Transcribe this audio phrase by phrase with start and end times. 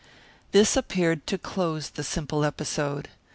[0.51, 3.09] This appeared to close the simple episode.